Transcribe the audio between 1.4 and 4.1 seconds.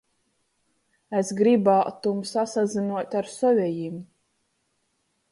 grybātum sasazynuot ar sovejim.